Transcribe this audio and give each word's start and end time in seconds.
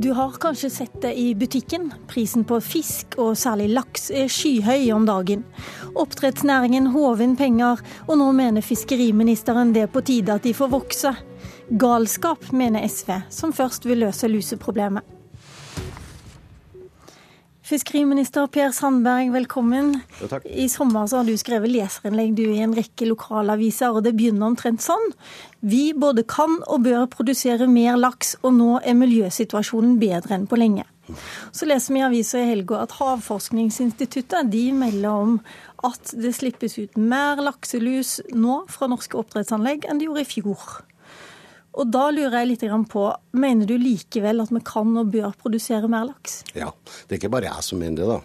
Du 0.00 0.12
har 0.16 0.32
kanskje 0.40 0.70
sett 0.70 1.02
det 1.02 1.14
i 1.18 1.34
butikken. 1.34 1.90
Prisen 2.08 2.44
på 2.48 2.56
fisk, 2.64 3.18
og 3.20 3.34
særlig 3.36 3.66
laks, 3.74 4.06
er 4.08 4.30
skyhøy 4.32 4.86
om 4.96 5.04
dagen. 5.04 5.42
Oppdrettsnæringen 5.92 6.86
håver 6.94 7.20
inn 7.26 7.36
penger, 7.36 7.82
og 8.06 8.16
nå 8.16 8.30
mener 8.32 8.64
fiskeriministeren 8.64 9.74
det 9.76 9.84
er 9.84 9.92
på 9.92 10.00
tide 10.00 10.38
at 10.40 10.48
de 10.48 10.56
får 10.56 10.72
vokse. 10.72 11.12
Galskap, 11.84 12.48
mener 12.56 12.88
SV, 12.88 13.12
som 13.28 13.52
først 13.52 13.84
vil 13.84 14.06
løse 14.06 14.30
luseproblemet. 14.32 15.19
Fiskeriminister 17.70 18.48
Per 18.50 18.72
Sandberg, 18.74 19.28
velkommen. 19.30 20.00
Ja, 20.18 20.40
I 20.44 20.64
sommer 20.68 21.06
har 21.06 21.22
du 21.22 21.36
skrevet 21.38 21.70
leserinnlegg 21.70 22.32
du, 22.34 22.42
i 22.50 22.64
en 22.64 22.74
rekke 22.74 23.06
lokalaviser, 23.06 23.94
og 23.94 24.02
det 24.02 24.16
begynner 24.18 24.48
omtrent 24.48 24.82
sånn. 24.82 25.12
Vi 25.62 25.92
både 25.94 26.24
kan 26.26 26.56
og 26.66 26.82
bør 26.88 27.06
produsere 27.12 27.70
mer 27.70 27.94
laks, 28.00 28.34
og 28.42 28.56
nå 28.58 28.80
er 28.82 28.98
miljøsituasjonen 28.98 30.00
bedre 30.02 30.34
enn 30.34 30.48
på 30.50 30.58
lenge. 30.58 30.88
Så 31.54 31.70
leser 31.70 31.94
vi 31.94 32.02
i 32.02 32.06
avisa 32.08 32.42
i 32.42 32.50
helga 32.50 32.82
at 32.82 32.98
Havforskningsinstituttet 32.98 34.50
de 34.50 34.66
melder 34.74 35.22
om 35.22 35.38
at 35.86 36.10
det 36.18 36.34
slippes 36.42 36.74
ut 36.80 36.98
mer 36.98 37.38
lakselus 37.38 38.18
nå 38.34 38.64
fra 38.66 38.90
norske 38.90 39.14
oppdrettsanlegg 39.22 39.86
enn 39.86 40.02
det 40.02 40.10
gjorde 40.10 40.26
i 40.26 40.32
fjor. 40.34 40.80
Og 41.78 41.86
da 41.86 42.08
lurer 42.10 42.40
jeg 42.40 42.50
litt 42.50 42.64
på, 42.90 43.04
Mener 43.38 43.68
du 43.68 43.76
likevel 43.78 44.42
at 44.42 44.50
vi 44.50 44.62
kan 44.66 44.90
og 44.98 45.12
bør 45.12 45.34
produsere 45.38 45.88
mer 45.90 46.08
laks? 46.10 46.42
Ja, 46.54 46.72
det 47.06 47.14
er 47.14 47.20
ikke 47.20 47.32
bare 47.36 47.50
jeg 47.50 47.66
som 47.66 47.78
mener 47.78 48.02
det. 48.02 48.08
da. 48.10 48.20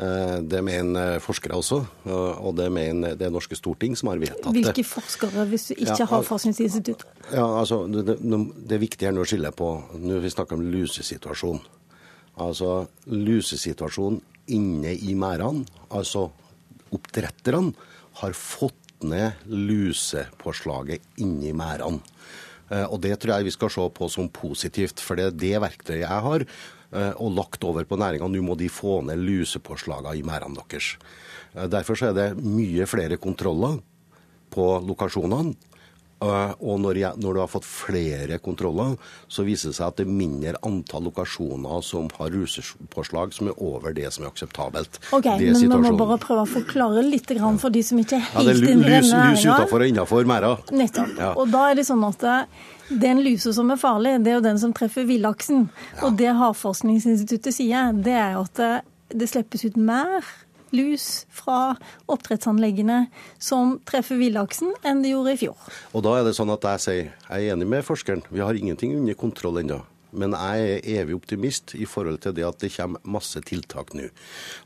Eh, 0.00 0.36
det 0.48 0.62
mener 0.64 1.18
forskere 1.20 1.58
også, 1.60 1.80
og 2.08 2.54
det 2.56 2.70
mener 2.72 3.18
det 3.20 3.28
norske 3.32 3.58
storting 3.58 3.96
som 3.98 4.08
har 4.08 4.22
vedtatt 4.22 4.48
det. 4.48 4.62
Hvilke 4.62 4.84
forskere, 4.88 5.44
hvis 5.50 5.66
du 5.68 5.74
ikke 5.74 5.98
ja, 5.98 6.08
har 6.08 6.24
Forskningsinstituttet? 6.24 7.04
Ja, 7.34 7.44
altså, 7.60 7.82
det, 7.86 8.16
det, 8.16 8.72
er 8.74 8.80
viktig 8.80 9.12
nå 9.12 9.26
å 9.26 9.28
skille 9.28 9.52
på 9.52 9.68
når 10.00 10.24
vi 10.24 10.32
snakker 10.32 10.56
om 10.56 10.64
lusesituasjonen. 10.72 11.60
Altså 12.40 12.86
lusesituasjonen 13.12 14.22
inne 14.56 14.94
i 14.96 15.12
merdene. 15.18 15.66
Altså 15.92 16.30
oppdretterne 16.96 17.74
har 18.22 18.32
fått 18.32 19.04
ned 19.04 19.44
lusepåslaget 19.52 21.20
inni 21.20 21.52
merdene. 21.56 22.00
Eh, 22.70 22.86
og 22.86 23.00
Det 23.02 23.18
tror 23.18 23.36
jeg 23.36 23.48
vi 23.50 23.54
skal 23.54 23.70
se 23.70 23.88
på 23.90 24.08
som 24.08 24.28
positivt, 24.28 25.00
for 25.02 25.18
det 25.18 25.26
er 25.26 25.38
det 25.42 25.56
verktøyet 25.62 26.04
jeg 26.06 26.26
har. 26.26 26.46
Eh, 26.90 27.12
og 27.22 27.34
lagt 27.36 27.64
over 27.64 27.84
på 27.84 27.98
næringa. 27.98 28.26
Nå 28.26 28.42
må 28.42 28.56
de 28.58 28.68
få 28.68 29.00
ned 29.06 29.18
lusepåslagene 29.22 30.16
i 30.18 30.24
merdene 30.26 30.58
deres. 30.58 30.96
Eh, 31.54 31.66
derfor 31.70 31.98
er 32.02 32.14
det 32.14 32.28
mye 32.42 32.86
flere 32.86 33.16
kontroller 33.16 33.78
på 34.50 34.66
lokasjonene. 34.82 35.54
Eh, 36.20 36.50
og 36.60 36.80
når, 36.82 36.98
jeg, 37.00 37.16
når, 37.22 37.36
du 37.36 37.40
har 37.40 37.48
fått 37.48 37.66
flere 37.66 38.38
kontroller, 38.44 38.96
så 39.30 39.44
viser 39.46 39.70
det 39.70 39.78
seg 39.78 39.86
at 39.86 40.00
det 40.00 40.04
er 40.04 40.12
mindre 40.12 40.58
antall 40.68 41.06
lokasjoner 41.08 41.84
som 41.86 42.10
har 42.18 42.32
rusepåslag 42.34 43.32
som 43.36 43.48
er 43.48 43.62
over 43.64 43.96
det 43.96 44.10
som 44.12 44.26
er 44.26 44.32
akseptabelt. 44.32 45.00
Ok, 45.16 45.30
Men 45.40 45.56
vi 45.56 45.70
må 45.70 45.94
bare 45.96 46.18
prøve 46.20 46.44
å 46.44 46.50
forklare 46.50 47.04
litt 47.06 47.28
for 47.30 47.72
de 47.72 47.82
som 47.86 47.98
ikke 48.00 48.18
er 48.18 48.26
helt 48.26 48.36
ja, 48.36 48.44
det 48.44 48.52
er 48.52 48.74
inne 48.74 48.84
i 48.84 48.90
denne 48.90 49.00
næringa. 49.06 49.30
Lus 49.30 49.46
utafor 49.46 49.84
og 49.84 49.94
innafor 49.94 50.28
merda. 50.28 50.52
Nettopp. 50.74 51.16
Ja. 51.16 51.32
Og 51.38 51.48
da 51.52 51.64
er 51.70 51.78
det 51.78 51.86
sånn 51.88 52.04
at 52.04 52.26
den 52.90 53.22
lusa 53.24 53.54
som 53.54 53.70
er 53.70 53.80
farlig, 53.80 54.16
det 54.24 54.32
er 54.32 54.40
jo 54.40 54.44
den 54.44 54.60
som 54.60 54.74
treffer 54.76 55.06
villaksen. 55.08 55.68
Ja. 55.94 56.04
Og 56.08 56.20
det 56.20 56.34
Havforskningsinstituttet 56.36 57.56
sier, 57.56 57.94
det 57.96 58.16
er 58.18 58.36
jo 58.36 58.44
at 58.48 58.62
det 59.10 59.30
slippes 59.30 59.64
ut 59.64 59.78
mer 59.80 60.26
lus 60.76 61.26
fra 61.34 61.76
oppdrettsanleggene 62.10 63.04
som 63.42 63.78
treffer 63.88 64.20
villaksen, 64.20 64.74
enn 64.86 65.04
det 65.04 65.14
gjorde 65.14 65.36
i 65.36 65.40
fjor. 65.44 65.70
Og 65.94 66.04
da 66.06 66.18
er 66.18 66.28
det 66.28 66.36
sånn 66.38 66.52
at 66.54 66.66
Jeg 66.70 66.84
sier, 66.84 67.08
jeg 67.28 67.48
er 67.48 67.54
enig 67.54 67.66
med 67.66 67.86
forskeren, 67.86 68.22
vi 68.30 68.44
har 68.44 68.54
ingenting 68.54 68.94
under 68.98 69.16
kontroll 69.18 69.58
ennå. 69.62 69.82
Men 70.12 70.34
jeg 70.34 70.70
er 70.70 70.88
evig 71.00 71.14
optimist 71.14 71.74
i 71.78 71.86
forhold 71.86 72.18
til 72.22 72.34
det 72.34 72.46
at 72.46 72.58
det 72.62 72.72
kommer 72.74 73.02
masse 73.04 73.40
tiltak 73.46 73.94
nå. 73.94 74.08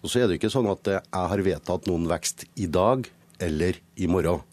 Og 0.03 0.09
så 0.09 0.23
er 0.23 0.29
det 0.29 0.39
ikke 0.39 0.53
sånn 0.53 0.71
at 0.73 0.89
jeg 0.89 1.03
har 1.13 1.45
vedtatt 1.45 1.89
noen 1.91 2.09
vekst 2.09 2.47
i 2.57 2.67
dag 2.67 3.09
eller 3.45 3.79
i 4.01 4.09
morgen. 4.09 4.45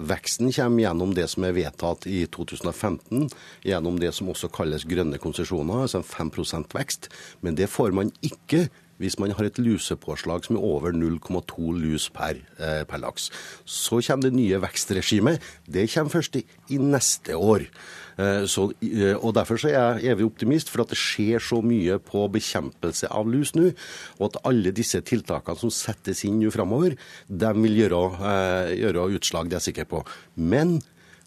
Veksten 0.00 0.48
kommer 0.54 0.80
gjennom 0.80 1.12
det 1.16 1.26
som 1.28 1.44
er 1.44 1.56
vedtatt 1.56 2.06
i 2.08 2.22
2015, 2.32 3.28
gjennom 3.68 3.98
det 4.00 4.14
som 4.16 4.30
også 4.32 4.48
kalles 4.54 4.86
grønne 4.88 5.20
konsesjoner, 5.20 5.82
altså 5.84 6.00
en 6.00 6.08
5% 6.08 6.76
vekst. 6.76 7.10
Men 7.44 7.58
det 7.58 7.68
får 7.68 7.92
man 7.96 8.12
ikke 8.24 8.68
hvis 9.00 9.18
man 9.20 9.32
har 9.36 9.48
et 9.48 9.60
lusepåslag 9.60 10.44
som 10.46 10.58
er 10.58 10.66
over 10.66 10.92
0,2 10.92 11.72
lus 11.80 12.10
per, 12.12 12.42
eh, 12.60 12.84
per, 12.84 13.00
laks. 13.00 13.30
Så 13.64 14.02
kommer 14.04 14.28
det 14.28 14.36
nye 14.36 14.60
vekstregimet. 14.60 15.40
Det 15.66 15.88
kommer 15.92 16.12
først 16.12 16.36
i, 16.36 16.44
i 16.68 16.78
neste 16.78 17.36
år. 17.36 17.66
Eh, 18.20 18.44
så, 18.44 18.68
eh, 18.84 19.16
og 19.16 19.34
Derfor 19.34 19.56
så 19.56 19.70
er 19.70 20.00
jeg 20.00 20.12
evig 20.12 20.26
optimist, 20.28 20.70
for 20.70 20.84
at 20.84 20.92
det 20.92 20.98
skjer 21.00 21.40
så 21.40 21.62
mye 21.64 21.98
på 21.98 22.26
bekjempelse 22.32 23.08
av 23.08 23.28
lus 23.30 23.54
nå. 23.56 23.70
Og 24.18 24.28
at 24.28 24.40
alle 24.44 24.74
disse 24.76 25.00
tiltakene 25.00 25.58
som 25.58 25.72
settes 25.72 26.24
inn 26.28 26.40
nå 26.40 26.52
framover, 26.52 26.96
de 27.28 27.52
vil 27.62 27.84
gjøre, 27.84 28.02
eh, 28.20 28.76
gjøre 28.84 29.10
utslag, 29.16 29.48
det 29.48 29.56
er 29.56 29.60
jeg 29.60 29.74
sikker 29.74 29.88
på. 29.88 30.04
Men 30.36 30.80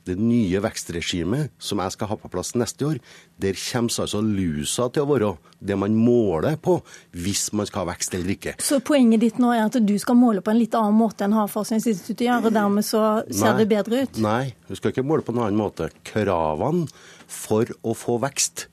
det 0.08 0.16
nye 0.19 0.59
vekstregimet 0.64 1.53
som 1.62 1.80
jeg 1.84 1.96
skal 1.96 2.09
ha 2.12 2.18
på 2.19 2.31
plass 2.31 2.53
neste 2.59 2.88
år, 2.88 3.00
der 3.40 3.58
kommer 3.59 4.03
altså 4.03 4.22
lusa 4.24 4.90
til 4.94 5.06
å 5.06 5.09
være 5.12 5.30
det 5.64 5.78
man 5.80 5.96
måler 5.96 6.58
på 6.62 6.78
hvis 7.16 7.47
man 7.56 7.68
skal 7.69 7.84
ha 7.84 7.94
vekst 7.94 8.18
eller 8.18 8.34
ikke. 8.36 8.56
Så 8.64 8.81
poenget 8.86 9.24
ditt 9.24 9.40
nå 9.41 9.53
er 9.56 9.66
at 9.66 9.80
du 9.80 9.96
skal 10.02 10.19
måle 10.19 10.44
på 10.44 10.52
en 10.53 10.59
litt 10.59 10.75
annen 10.78 10.97
måte 11.00 11.25
enn 11.25 11.36
Havforskningsinstituttet 11.38 12.28
gjør, 12.28 12.50
og 12.50 12.58
dermed 12.58 12.88
så 12.88 13.06
ser 13.30 13.53
Nei. 13.53 13.56
det 13.62 13.69
bedre 13.72 14.03
ut? 14.03 14.22
Nei, 14.24 14.44
du 14.68 14.75
skal 14.80 14.94
ikke 14.94 15.08
måle 15.08 15.25
på 15.25 15.36
en 15.36 15.44
annen 15.46 15.59
måte. 15.59 15.90
Kravene 16.08 16.88
for 17.31 17.72
å 17.81 17.96
få 17.97 18.20
vekst, 18.24 18.68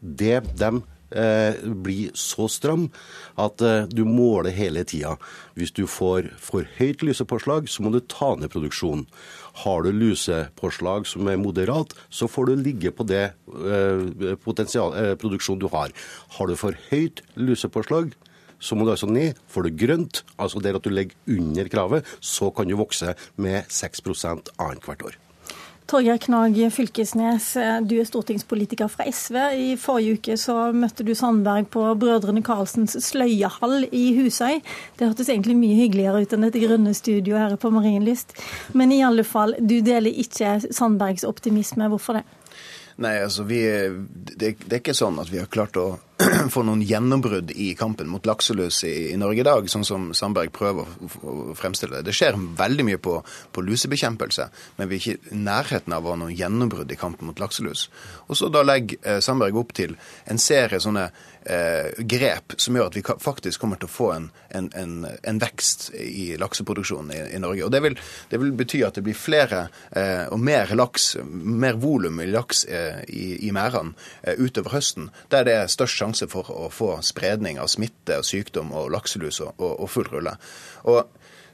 det 0.00 0.42
de 0.58 0.70
eh, 0.74 0.95
blir 1.10 2.10
så 2.18 2.48
stram 2.50 2.88
at 3.40 3.62
eh, 3.62 3.86
du 3.88 4.04
måler 4.08 4.54
hele 4.56 4.84
tida. 4.88 5.16
Hvis 5.56 5.74
du 5.76 5.84
får 5.90 6.30
for 6.42 6.66
høyt 6.78 7.04
lysepåslag, 7.06 7.70
så 7.70 7.84
må 7.84 7.92
du 7.94 8.00
ta 8.00 8.34
ned 8.36 8.52
produksjonen. 8.52 9.06
Har 9.62 9.86
du 9.86 9.92
lusepåslag 9.94 11.06
som 11.08 11.28
er 11.30 11.40
moderat, 11.40 11.94
så 12.10 12.28
får 12.28 12.50
du 12.50 12.54
ligge 12.60 12.92
på 12.92 13.06
det 13.08 13.24
eh, 13.30 14.06
eh, 14.36 14.36
produksjonen 14.44 15.62
du 15.62 15.68
har. 15.72 15.94
Har 16.38 16.50
du 16.50 16.56
for 16.58 16.76
høyt 16.90 17.22
lusepåslag, 17.36 18.14
så 18.58 18.76
må 18.76 18.86
du 18.86 18.94
altså 18.94 19.08
ned. 19.10 19.36
Får 19.52 19.66
du 19.66 19.76
grønt, 19.84 20.24
altså 20.40 20.62
der 20.64 20.78
at 20.78 20.84
du 20.84 20.92
ligger 20.92 21.16
under 21.28 21.68
kravet, 21.72 22.16
så 22.20 22.50
kan 22.50 22.68
du 22.68 22.76
vokse 22.78 23.14
med 23.36 23.68
6 23.68 24.04
annethvert 24.56 25.06
år. 25.06 25.25
Torgeir 25.86 26.18
Knag 26.18 26.56
Fylkesnes, 26.74 27.52
du 27.86 27.92
er 28.00 28.06
stortingspolitiker 28.08 28.88
fra 28.90 29.04
SV. 29.06 29.36
I 29.54 29.66
forrige 29.78 30.16
uke 30.16 30.36
så 30.40 30.56
møtte 30.74 31.06
du 31.06 31.12
Sandberg 31.14 31.68
på 31.70 31.84
Brødrene 32.00 32.42
Karlsens 32.42 32.96
sløyehall 33.06 33.86
i 33.94 34.08
Husøy. 34.16 34.58
Det 34.98 35.06
hørtes 35.06 35.30
egentlig 35.30 35.54
mye 35.60 35.76
hyggeligere 35.78 36.24
ut 36.24 36.34
enn 36.34 36.48
dette 36.48 36.62
grønne 36.64 36.94
studioet 36.96 37.38
her 37.44 37.54
på 37.62 37.70
Marienlyst. 37.70 38.34
Men 38.74 38.94
i 38.96 39.04
alle 39.06 39.22
fall, 39.22 39.54
du 39.62 39.78
deler 39.78 40.10
ikke 40.10 40.56
Sandbergs 40.74 41.22
optimisme. 41.28 41.86
Hvorfor 41.92 42.18
det? 42.18 42.26
Nei, 42.96 43.18
altså 43.20 43.44
vi, 43.46 43.60
det, 43.62 44.56
det, 44.64 44.72
er 44.72 44.80
ikke 44.80 44.96
sånn 44.96 45.20
at 45.20 45.30
vi 45.30 45.38
har 45.38 45.50
klart 45.52 45.76
å 45.76 45.98
få 46.54 46.62
noen 46.64 46.80
gjennombrudd 46.86 47.50
i 47.50 47.74
kampen 47.76 48.08
mot 48.08 48.24
lakselus 48.26 48.82
i, 48.88 49.12
i, 49.12 49.16
Norge 49.20 49.42
i 49.42 49.46
dag, 49.46 49.68
sånn 49.68 49.84
som 49.84 50.08
Sandberg 50.16 50.52
prøver 50.54 50.88
å, 50.88 51.34
fremstille 51.58 51.98
det. 51.98 52.06
Det 52.08 52.16
skjer 52.16 52.38
veldig 52.56 52.86
mye 52.88 53.00
på, 53.02 53.18
på, 53.52 53.64
lusebekjempelse, 53.66 54.48
men 54.78 54.88
vi 54.88 54.96
er 54.96 55.02
ikke 55.02 55.34
i 55.36 55.40
nærheten 55.44 55.96
av 55.96 56.06
å 56.06 56.14
ha 56.14 56.20
noen 56.22 56.36
gjennombrudd 56.36 56.92
i 56.92 57.00
kampen 57.00 57.28
mot 57.28 57.40
lakselus. 57.42 57.88
Og 58.30 58.40
så 58.40 58.48
da 58.52 58.64
legger 58.64 59.00
eh, 59.02 59.20
Sandberg 59.24 59.60
opp 59.60 59.76
til 59.76 59.96
en 60.24 60.40
serie 60.40 60.80
sånne 60.80 61.10
eh, 61.46 61.92
grep 61.98 62.56
som 62.60 62.76
gjør 62.76 62.90
at 62.90 62.96
vi 62.96 63.04
faktisk 63.04 63.60
kommer 63.60 63.80
til 63.80 63.88
å 63.88 63.92
få 63.92 64.10
en, 64.14 64.28
en, 64.56 64.70
en, 64.78 64.94
en 65.06 65.40
vekst 65.42 65.90
i 66.00 66.32
lakseproduksjonen 66.40 67.12
i, 67.14 67.20
i, 67.36 67.42
Norge. 67.42 67.66
Og 67.66 67.72
det 67.74 67.82
vil, 67.84 67.98
det 68.30 68.40
vil, 68.42 68.54
bety 68.56 68.82
at 68.86 68.98
det 68.98 69.04
blir 69.06 69.18
flere 69.18 69.66
eh, 69.90 70.26
og 70.32 70.40
mer 70.42 70.72
laks, 70.76 71.14
mer 71.26 71.78
volum 71.82 72.20
i 72.24 72.28
laks 72.30 72.64
eh, 72.64 73.02
i, 73.08 73.26
i 73.48 73.52
merdene 73.54 73.94
eh, 74.22 74.40
utover 74.40 74.78
høsten, 74.78 75.10
der 75.32 75.46
det 75.46 75.56
er 75.60 75.72
størst 75.72 76.00
sjanse 76.00 76.05
for 76.14 76.50
å 76.52 76.68
få 76.70 76.96
spredning 77.02 77.58
av 77.58 77.70
smitte 77.72 78.20
og 78.20 78.26
sykdom 78.26 78.72
og 78.76 78.90
lakselus 78.94 79.40
og, 79.44 79.54
og, 79.58 79.88
full 79.90 80.08
rulle. 80.12 80.36
Og 80.84 81.04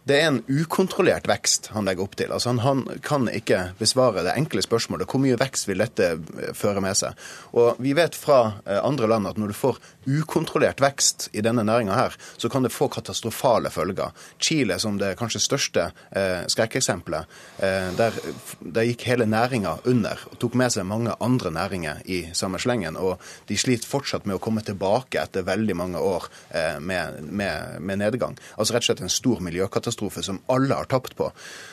det 0.05 0.17
er 0.19 0.29
en 0.33 0.41
ukontrollert 0.51 1.29
vekst 1.31 1.69
han 1.77 1.87
legger 1.87 2.03
opp 2.03 2.17
til. 2.19 2.33
Altså 2.35 2.51
han, 2.51 2.59
han, 2.65 2.83
kan 3.07 3.29
ikke 3.31 3.61
besvare 3.79 4.25
det 4.27 4.35
enkle 4.35 4.65
spørsmålet 4.65 5.07
hvor 5.07 5.23
mye 5.23 5.39
vekst 5.39 5.69
vil 5.69 5.85
dette 5.85 6.17
føre 6.59 6.83
med 6.83 6.99
seg. 6.99 7.15
Og 7.55 7.79
Vi 7.83 7.95
vet 7.95 8.19
fra 8.19 8.41
eh, 8.67 8.81
andre 8.83 9.11
land 9.13 9.31
at 9.31 9.39
når 9.39 9.53
du 9.53 9.59
får 9.61 9.79
ukontrollert 10.07 10.81
vekst 10.83 11.29
i 11.33 11.43
denne 11.45 11.65
næringa 11.67 11.97
her, 11.97 12.17
så 12.37 12.49
kan 12.53 12.65
det 12.65 12.73
få 12.73 12.89
katastrofale 12.93 13.71
følger. 13.71 14.13
Chile 14.43 14.79
som 14.83 14.99
det 14.99 15.15
kanskje 15.21 15.43
største 15.43 15.89
eh, 16.11 16.43
skrekkeksempelet. 16.51 17.31
Eh, 17.63 17.91
der, 17.99 18.19
der, 18.61 18.89
gikk 18.89 19.07
hele 19.07 19.27
næringa 19.27 19.77
under 19.89 20.21
og 20.31 20.39
tok 20.43 20.57
med 20.59 20.75
seg 20.75 20.89
mange 20.89 21.15
andre 21.23 21.53
næringer 21.55 22.03
i 22.11 22.23
samme 22.37 22.61
slengen. 22.63 22.99
Og 22.99 23.21
de 23.49 23.59
sliter 23.59 23.89
fortsatt 23.89 24.27
med 24.27 24.39
å 24.39 24.43
komme 24.43 24.65
tilbake 24.67 25.23
etter 25.23 25.47
veldig 25.47 25.77
mange 25.79 26.03
år 26.03 26.29
eh, 26.51 26.81
med, 26.81 27.23
med, 27.31 27.79
med, 27.81 28.03
nedgang. 28.03 28.39
Altså 28.57 28.75
rett 28.75 28.87
og 28.87 28.91
slett 28.91 29.05
en 29.07 29.13
stor 29.13 29.43
miljøkatastrofe 29.45 30.25
som 30.27 30.43
alle 30.53 30.79
har 30.79 30.91
tapt 30.91 31.17
på. 31.19 31.31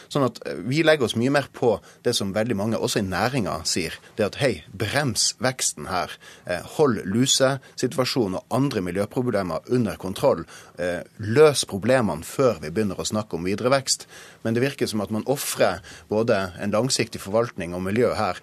Sånn 0.09 0.27
at 0.27 0.41
eh, 0.45 0.61
Vi 0.69 0.83
legger 0.85 1.09
oss 1.09 1.17
mye 1.19 1.33
mer 1.33 1.49
på 1.53 1.77
det 2.05 2.15
som 2.17 2.33
veldig 2.35 2.57
mange, 2.59 2.77
også 2.77 3.01
i 3.01 3.07
næringa, 3.07 3.59
sier. 3.69 3.95
Det 4.17 4.27
at 4.27 4.39
hei, 4.43 4.53
brems 4.69 5.31
veksten 5.41 5.89
her. 5.89 6.13
Eh, 6.45 6.61
hold 6.77 7.01
lusesituasjonen 7.09 8.18
og 8.27 8.55
andre 8.55 8.83
miljøproblemer 8.85 9.69
under 9.75 9.99
kontroll. 10.01 10.45
Eh, 10.77 11.01
løs 11.17 11.65
problemene 11.69 12.27
før 12.27 12.59
vi 12.63 12.71
begynner 12.71 12.99
å 12.99 13.07
snakke 13.07 13.37
om 13.37 13.47
videre 13.47 13.71
vekst. 13.73 14.07
Men 14.43 14.57
det 14.57 14.63
virker 14.63 14.89
som 14.89 15.01
at 15.01 15.13
man 15.13 15.27
ofrer 15.27 15.79
både 16.09 16.39
en 16.59 16.75
langsiktig 16.75 17.21
forvaltning 17.23 17.75
og 17.75 17.85
miljø 17.85 18.13
her 18.17 18.39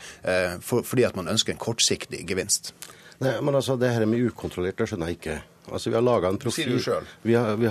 fordi 0.67 1.05
at 1.06 1.17
man 1.17 1.28
ønsker 1.31 1.55
en 1.55 1.61
kortsiktig 1.61 2.23
gevinst. 2.28 2.73
Nei, 3.23 3.37
men 3.40 3.55
altså, 3.55 3.76
Det 3.76 3.93
her 3.93 4.06
med 4.06 4.26
ukontrollert, 4.28 4.78
det 4.78 4.88
skjønner 4.90 5.12
jeg 5.12 5.20
ikke. 5.20 5.37
Altså, 5.72 5.90
Vi 5.90 5.96
har 5.96 6.04
laga 6.04 6.28
en 6.28 6.38
profil. 6.38 6.68
Sier 6.68 6.76
du 6.76 6.82
sjøl. 6.82 7.08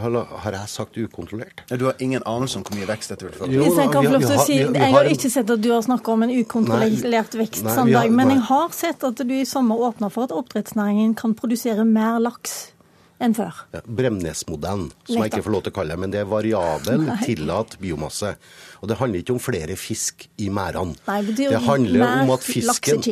Har, 0.03 0.17
har, 0.43 0.57
jeg 0.59 0.71
sagt 0.71 0.97
ukontrollert? 0.97 1.63
Ja, 1.69 1.79
du 1.79 1.85
har 1.87 1.95
ingen 2.03 2.23
anelse 2.25 2.59
om 2.59 2.65
hvor 2.67 2.77
mye 2.77 2.89
vekst 2.89 3.13
dette 3.13 3.27
vil 3.27 3.33
føre 3.37 3.49
til? 3.49 3.63
Hvis 3.63 3.79
Jeg 3.81 3.91
kan 3.93 4.07
få 4.07 4.13
lov 4.15 4.27
til 4.27 4.35
å 4.35 4.45
si, 4.45 4.59
jeg 4.61 4.93
har 4.97 5.11
ikke 5.15 5.33
sett 5.37 5.55
at 5.55 5.63
du 5.63 5.71
har 5.71 5.83
snakka 5.87 6.15
om 6.15 6.27
en 6.27 6.35
ukontrollert 6.35 7.39
vekst, 7.39 7.65
nei, 7.67 7.89
dag, 7.95 8.13
men 8.19 8.35
jeg 8.35 8.45
har 8.51 8.71
sett 8.75 9.03
at 9.07 9.25
du 9.25 9.35
i 9.35 9.43
sommer 9.49 9.87
åpna 9.89 10.11
for 10.13 10.27
at 10.27 10.35
oppdrettsnæringen 10.35 11.15
kan 11.19 11.35
produsere 11.37 11.87
mer 11.87 12.19
laks 12.23 12.75
enn 13.23 13.35
før. 13.35 13.61
Ja, 13.73 13.81
Bremnes-modellen, 13.85 14.89
som 15.07 15.21
jeg 15.21 15.31
ikke 15.31 15.45
får 15.45 15.53
lov 15.55 15.65
til 15.65 15.73
å 15.73 15.77
kalle 15.77 15.95
det. 15.95 16.01
Men 16.03 16.13
det 16.13 16.21
er 16.21 16.29
variabel, 16.29 17.05
tillatt 17.23 17.77
biomasse. 17.81 18.33
Og 18.81 18.91
det 18.91 18.99
handler 18.99 19.23
ikke 19.23 19.35
om 19.37 19.43
flere 19.43 19.77
fisk 19.79 20.27
i 20.43 20.49
merdene. 20.53 20.97
Det, 21.31 21.49
det 21.53 21.61
handler 21.63 22.25
om 22.25 22.33
at 22.35 22.43
fisken 22.45 23.03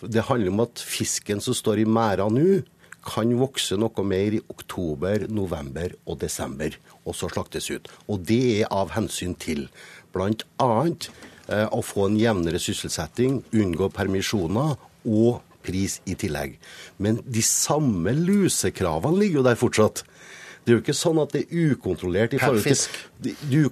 Det 0.00 0.26
handler 0.28 0.52
om 0.52 0.62
at 0.66 0.84
fisken 0.84 1.40
som 1.44 1.56
står 1.56 1.82
i 1.84 1.88
merda 1.88 2.28
nå, 2.32 2.60
kan 3.06 3.32
vokse 3.40 3.78
noe 3.80 4.04
mer 4.06 4.36
i 4.36 4.42
oktober, 4.52 5.26
november 5.32 5.94
og 6.06 6.20
desember, 6.20 6.76
og 7.04 7.16
så 7.16 7.30
slaktes 7.32 7.70
ut. 7.72 7.88
Og 8.08 8.24
det 8.28 8.42
er 8.60 8.72
av 8.74 8.92
hensyn 8.96 9.34
til 9.40 9.68
bl.a. 10.14 10.72
Eh, 11.50 11.66
å 11.66 11.80
få 11.82 12.08
en 12.08 12.18
jevnere 12.20 12.60
sysselsetting, 12.62 13.40
unngå 13.56 13.90
permisjoner 13.94 14.76
og 15.08 15.40
pris 15.64 15.98
i 16.08 16.16
tillegg. 16.18 16.56
Men 17.02 17.20
de 17.24 17.42
samme 17.44 18.14
lusekravene 18.16 19.20
ligger 19.20 19.40
jo 19.40 19.48
der 19.48 19.60
fortsatt. 19.60 20.04
Det 20.70 20.76
er 20.76 20.78
jo 20.78 20.82
ikke 20.84 20.94
sånn 20.94 21.18
at 21.18 21.32
det 21.34 21.40
er 21.50 21.70
ukontrollert 21.72 22.34
i 22.36 22.38
forhold 22.38 22.62
til, 22.62 23.64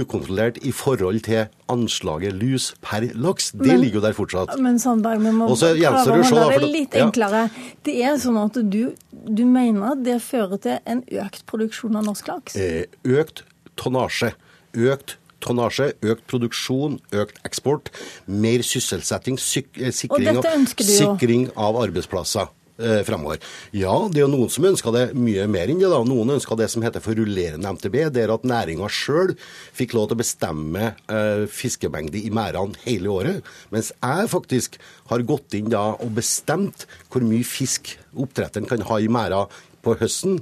ukontrollert 0.00 0.56
i 0.64 0.70
forhold 0.72 1.18
til 1.26 1.50
anslaget 1.68 2.32
lus 2.32 2.70
per 2.80 3.04
laks. 3.12 3.50
Det 3.52 3.66
men, 3.74 3.82
ligger 3.82 4.00
jo 4.00 4.02
der 4.06 4.16
fortsatt. 4.16 4.54
Men 4.64 4.80
Sandberg, 4.80 5.20
vi 5.20 5.34
må 5.36 5.50
prøve 5.50 5.90
å 5.92 6.06
holde 6.06 6.46
det 6.64 6.70
litt 6.72 6.96
enklere. 6.96 7.44
Ja. 7.50 7.68
Det 7.84 7.98
er 8.08 8.16
sånn 8.24 8.40
at 8.40 8.56
du, 8.72 8.80
du 9.12 9.44
mener 9.44 9.90
at 9.90 10.08
det 10.08 10.16
fører 10.24 10.64
til 10.64 10.80
en 10.88 11.04
økt 11.26 11.44
produksjon 11.52 12.00
av 12.00 12.08
norsk 12.08 12.32
laks? 12.32 12.56
Eh, 12.56 12.88
økt 13.04 13.44
tonnasje. 13.76 14.32
Økt 14.72 15.18
tonnasje, 15.44 15.92
økt 16.08 16.24
produksjon, 16.32 17.02
økt 17.20 17.44
eksport, 17.44 17.92
mer 18.24 18.64
sysselsetting, 18.64 19.36
eh, 19.36 19.92
sikring, 19.92 20.40
sikring 20.80 21.50
av 21.52 21.76
arbeidsplasser 21.84 22.48
eh, 22.78 23.02
fremover. 23.06 23.40
Ja, 23.76 23.94
det 24.10 24.20
er 24.20 24.26
jo 24.26 24.32
noen 24.32 24.52
som 24.52 24.66
ønsker 24.68 24.94
det 24.94 25.04
mye 25.18 25.46
mer 25.50 25.72
enn 25.72 25.80
det. 25.82 25.90
da. 25.92 26.00
Noen 26.06 26.36
ønsker 26.36 26.58
det 26.58 26.68
som 26.72 26.84
heter 26.86 27.04
for 27.04 27.18
rullerende 27.18 27.72
MTB, 27.76 27.98
der 28.14 28.32
at 28.34 28.46
næringa 28.48 28.88
sjøl 28.92 29.34
fikk 29.76 29.96
lov 29.96 30.10
til 30.10 30.18
å 30.18 30.22
bestemme 30.22 30.88
eh, 30.92 31.44
fiskemengde 31.50 32.22
i 32.22 32.32
merdene 32.34 32.78
hele 32.86 33.12
året. 33.12 33.52
Mens 33.74 33.92
jeg 33.96 34.32
faktisk 34.32 34.80
har 35.10 35.26
gått 35.28 35.56
inn 35.58 35.70
da 35.72 35.88
og 35.94 36.16
bestemt 36.16 36.86
hvor 37.10 37.24
mye 37.26 37.46
fisk 37.46 37.96
oppdretteren 38.16 38.68
kan 38.68 38.84
ha 38.88 39.00
i 39.00 39.10
merda 39.12 39.46
på 39.84 39.96
høsten, 40.00 40.40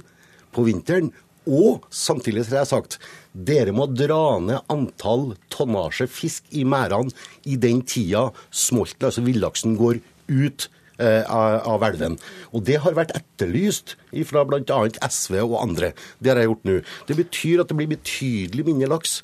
på 0.55 0.63
vinteren, 0.65 1.11
og 1.45 1.83
samtidig 1.93 2.47
har 2.47 2.63
jeg 2.63 2.71
sagt 2.71 2.97
dere 3.35 3.73
må 3.75 3.85
dra 3.91 4.37
ned 4.41 4.63
antall 4.71 5.33
tonnasje 5.53 6.07
fisk 6.09 6.47
i 6.55 6.63
merdene 6.65 7.13
i 7.45 7.57
den 7.59 7.83
tida 7.85 8.29
smolten, 8.49 9.09
altså 9.09 9.25
villaksen, 9.25 9.75
går 9.77 9.99
ut 10.31 10.69
av 10.97 11.83
elven. 11.83 12.17
Og 12.55 12.63
Det 12.67 12.77
har 12.83 12.95
vært 12.95 13.15
etterlyst 13.17 13.95
fra 14.29 14.45
bl.a. 14.47 14.79
SV 15.09 15.41
og 15.43 15.57
andre. 15.61 15.93
Det 16.19 16.31
har 16.31 16.39
jeg 16.39 16.51
gjort 16.51 16.67
nå. 16.69 16.77
Det 17.09 17.17
betyr 17.19 17.63
at 17.63 17.71
det 17.71 17.79
blir 17.79 17.91
betydelig 17.95 18.67
mindre 18.69 18.91
laks 18.95 19.19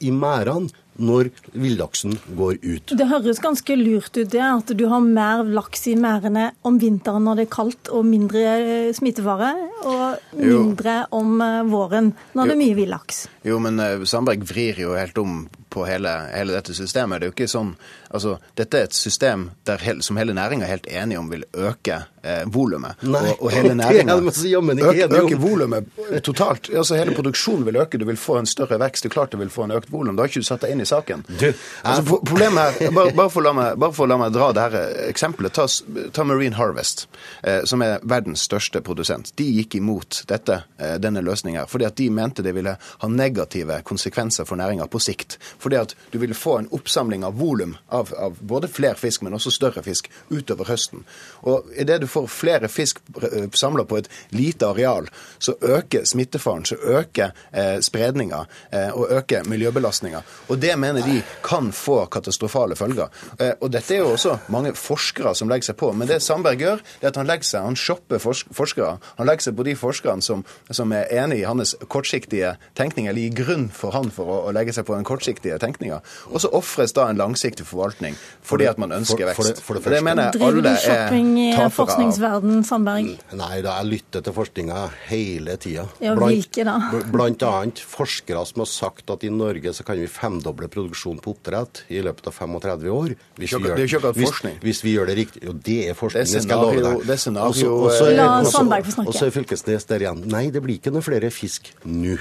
i 0.00 0.12
merdene 0.14 0.70
når 1.00 1.30
villaksen 1.56 2.16
går 2.36 2.58
ut. 2.60 2.92
Det 2.98 3.06
høres 3.08 3.40
ganske 3.40 3.76
lurt 3.78 4.12
ut 4.18 4.28
det, 4.32 4.42
at 4.42 4.72
du 4.76 4.84
har 4.90 5.00
mer 5.04 5.44
laks 5.48 5.86
i 5.88 5.94
merdene 5.96 6.50
om 6.66 6.76
vinteren 6.82 7.24
når 7.24 7.40
det 7.40 7.46
er 7.46 7.52
kaldt 7.54 7.90
og 7.94 8.04
mindre 8.08 8.42
eh, 8.58 8.90
smittefare, 8.96 9.52
og 9.88 10.36
mindre 10.36 10.98
jo. 11.00 11.20
om 11.22 11.40
eh, 11.44 11.62
våren 11.70 12.12
når 12.34 12.42
jo. 12.42 12.48
det 12.50 12.56
er 12.56 12.62
mye 12.64 12.78
villaks. 12.82 13.22
Jo, 13.42 13.58
men 13.62 13.80
Sandberg 14.06 14.44
vrir 14.44 14.80
jo 14.82 14.94
helt 14.98 15.18
om 15.18 15.44
på 15.70 15.84
hele, 15.86 16.10
hele, 16.34 16.52
dette 16.52 16.74
systemet. 16.74 17.20
Det 17.20 17.26
er 17.26 17.30
jo 17.30 17.34
ikke 17.36 17.50
sånn, 17.50 17.74
altså, 18.10 18.36
Dette 18.58 18.78
er 18.78 18.88
et 18.88 18.96
system 18.96 19.50
der, 19.68 19.82
som 20.02 20.18
hele 20.18 20.34
næringa 20.34 20.66
er 20.66 20.74
helt 20.74 20.88
enige 20.90 21.20
om 21.20 21.28
vil 21.30 21.44
øke 21.54 22.00
eh, 22.22 22.42
volumet. 22.50 22.98
Og, 23.06 23.28
og, 23.38 23.50
hele 23.54 23.74
næringa 23.78 24.16
øker, 24.18 25.14
øker 25.20 25.38
volumet 25.38 25.86
totalt. 26.26 26.72
Altså, 26.74 26.98
hele 26.98 27.14
produksjonen 27.14 27.64
vil 27.68 27.78
øke, 27.84 27.98
du 27.98 28.04
vil 28.08 28.18
få 28.18 28.40
en 28.40 28.50
større 28.50 28.80
vekst. 28.82 29.06
Er 29.06 29.14
klart 29.14 29.32
du 29.32 29.38
vil 29.38 29.50
få 29.50 29.68
en 29.68 29.76
økt 29.78 29.92
volum. 29.92 30.16
Da 30.16 30.26
har 30.26 30.32
ikke 30.32 30.42
du 30.42 30.48
satt 30.48 30.66
deg 30.66 30.74
inn 30.74 30.82
i 30.82 30.88
saken. 30.88 31.22
Du, 31.30 31.46
altså, 31.82 32.18
problemet 32.18 32.80
her, 32.80 32.90
bare, 32.98 33.14
bare, 33.14 33.30
for 33.30 33.52
meg, 33.54 33.78
bare 33.78 33.94
for 33.94 34.08
å 34.08 34.10
la 34.10 34.18
meg 34.24 34.34
dra 34.34 34.50
det 34.56 34.66
her 34.66 34.78
eh, 34.80 35.06
eksempelet. 35.12 35.54
Ta, 35.54 35.68
ta 36.16 36.26
Marine 36.26 36.58
Harvest, 36.58 37.06
eh, 37.46 37.62
som 37.70 37.86
er 37.86 38.02
verdens 38.02 38.42
største 38.50 38.82
produsent. 38.84 39.30
De 39.38 39.46
gikk 39.60 39.78
imot 39.78 40.24
dette, 40.30 40.62
eh, 40.82 40.96
denne 40.98 41.22
løsninga 41.22 41.68
fordi 41.70 41.86
at 41.86 41.96
de 42.00 42.10
mente 42.10 42.42
det 42.42 42.56
ville 42.56 42.74
ha 42.74 43.08
negative 43.30 43.80
konsekvenser 43.86 44.44
for 44.44 44.60
næringa 44.60 44.86
på 44.90 45.00
sikt 45.02 45.38
fordi 45.60 45.76
at 45.80 45.94
du 46.12 46.18
vil 46.18 46.34
få 46.34 46.58
en 46.58 46.68
oppsamling 46.74 47.24
av 47.24 47.38
volum 47.38 47.76
av, 47.88 48.12
av, 48.18 48.36
både 48.40 48.68
flere 48.68 48.94
fisk, 48.98 49.22
men 49.22 49.34
også 49.36 49.52
større 49.54 49.82
fisk 49.82 50.10
utover 50.30 50.68
høsten. 50.70 51.04
Og 51.42 51.68
Idet 51.80 52.00
du 52.02 52.06
får 52.10 52.26
flere 52.32 52.68
fisk 52.68 53.00
eh, 53.22 53.46
samla 53.54 53.84
på 53.88 54.00
et 54.00 54.08
lite 54.34 54.68
areal, 54.68 55.08
så 55.38 55.54
øker 55.60 56.04
smittefaren, 56.08 56.64
så 56.64 56.76
øker 56.76 57.32
eh, 57.52 57.78
spredninga 57.84 58.44
eh, 58.72 58.90
og 58.90 59.12
øker 59.20 59.46
miljøbelastninga. 59.48 60.22
Og 60.48 60.60
det 60.60 60.76
mener 60.78 61.06
de 61.06 61.20
kan 61.44 61.72
få 61.72 62.04
katastrofale 62.12 62.76
følger. 62.76 63.08
Eh, 63.38 63.52
og 63.60 63.72
dette 63.72 63.94
er 63.94 64.04
jo 64.04 64.14
også 64.14 64.36
mange 64.52 64.74
forskere 64.78 65.34
som 65.34 65.50
legger 65.50 65.70
seg 65.70 65.80
på. 65.80 65.92
Men 65.92 66.10
det 66.10 66.20
Sandberg 66.24 66.60
gjør, 66.60 66.84
det 67.00 67.08
er 67.08 67.14
at 67.14 67.20
han 67.20 67.30
legger 67.30 67.50
seg, 67.50 67.68
han 67.68 67.78
shopper 67.78 68.22
forskere. 68.22 68.96
Han 69.18 69.28
legger 69.28 69.48
seg 69.48 69.58
på 69.58 69.66
de 69.66 69.76
forskerne 69.78 70.24
som, 70.24 70.44
som 70.70 70.92
er 70.96 71.10
enig 71.22 71.42
i 71.42 71.48
hans 71.48 71.76
kortsiktige 71.88 72.54
tenkning, 72.78 73.08
eller 73.10 73.19
gir 73.24 73.36
grunn 73.42 73.68
for 73.74 73.94
han 73.96 74.10
for 74.14 74.30
å, 74.30 74.38
å 74.48 74.54
legge 74.54 74.74
seg 74.76 74.86
på 74.88 74.96
den 74.96 75.06
kortsiktige 75.08 75.58
tenkninga. 75.62 76.00
Og 76.30 76.42
så 76.44 76.50
ofres 76.56 76.94
da 76.96 77.08
en 77.10 77.20
langsiktig 77.20 77.66
forvaltning 77.68 78.16
fordi 78.46 78.66
at 78.70 78.80
man 78.80 78.94
ønsker 78.96 79.28
vekst. 79.28 79.40
For, 79.40 79.60
for, 79.60 79.62
for 79.62 79.78
det, 79.78 79.84
for 79.84 79.96
det 79.96 80.02
mener 80.06 80.30
jeg 80.30 80.46
alle 80.48 80.72
er 80.72 80.84
shopping 80.84 81.30
i 81.40 81.48
forskningsverden, 81.76 82.62
Sandberg? 82.66 83.10
Nei, 83.40 83.52
da 83.64 83.76
jeg 83.80 83.90
lytter 83.90 84.24
til 84.26 84.36
forskninga 84.36 84.84
hele 85.10 85.56
tida. 85.60 85.86
Ja, 86.02 86.14
hvilke 86.18 86.66
da? 86.66 86.76
Blant 87.12 87.44
annet 87.46 87.82
forskere 87.84 88.44
som 88.48 88.64
har 88.64 88.70
sagt 88.70 89.12
at 89.12 89.26
i 89.26 89.32
Norge 89.32 89.74
så 89.76 89.86
kan 89.86 90.00
vi 90.00 90.08
femdoble 90.10 90.70
produksjonen 90.72 91.22
på 91.22 91.34
oppdrett 91.36 91.84
i 91.92 92.02
løpet 92.04 92.30
av 92.30 92.36
35 92.36 92.90
år. 92.94 93.14
Hvis 93.40 93.54
vi, 93.54 93.62
gjør, 93.68 93.76
det 94.08 94.14
hvis, 94.18 94.42
hvis 94.64 94.82
vi 94.86 94.96
gjør 94.96 95.10
det 95.10 95.18
riktig. 95.20 95.44
Jo, 95.46 95.54
det 95.54 95.78
er 95.90 95.96
forskning, 95.98 96.28
det, 96.30 96.42
skal 96.44 96.56
jeg 96.56 96.82
love 96.82 96.84
deg. 96.88 97.06
Det 97.06 97.16
er 97.16 97.22
scenario, 97.24 97.78
La 98.16 98.28
Sandberg 98.48 98.88
få 98.88 98.96
snakke. 98.98 99.12
Og 99.12 99.16
så 99.16 99.28
er 99.28 99.34
Fylkesnes 99.34 99.88
der 99.88 100.06
igjen. 100.06 100.26
Nei, 100.30 100.48
det 100.54 100.62
blir 100.64 100.80
ikke 100.80 100.92
noe 100.94 101.04
flere 101.04 101.32
fisk 101.34 101.72
nå. 101.84 102.18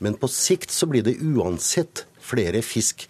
Men 0.00 0.16
på 0.20 0.30
sikt 0.30 0.72
så 0.72 0.88
blir 0.90 1.04
det 1.06 1.18
uansett 1.20 2.06
flere 2.22 2.62
fisk 2.62 3.08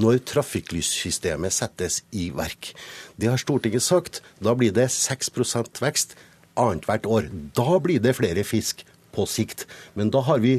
når 0.00 0.24
trafikklyssystemet 0.26 1.54
settes 1.54 2.00
i 2.10 2.30
verk. 2.34 2.72
Det 3.20 3.30
har 3.30 3.38
Stortinget 3.38 3.84
sagt. 3.84 4.22
Da 4.42 4.56
blir 4.58 4.74
det 4.74 4.88
6% 4.90 5.82
vekst 5.84 6.16
annethvert 6.58 7.06
år. 7.06 7.30
Da 7.54 7.78
blir 7.82 8.02
det 8.02 8.16
flere 8.18 8.44
fisk 8.46 8.84
på 9.14 9.26
sikt. 9.30 9.66
Men 9.94 10.10
da 10.10 10.24
har 10.26 10.40
vi 10.42 10.56